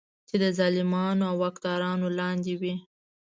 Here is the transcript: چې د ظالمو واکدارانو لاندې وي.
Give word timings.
چې 0.27 0.35
د 0.43 0.45
ظالمو 0.57 1.29
واکدارانو 1.41 2.07
لاندې 2.19 2.53
وي. 2.61 2.75